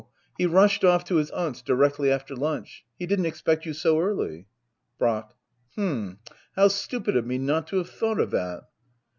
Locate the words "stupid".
6.69-7.15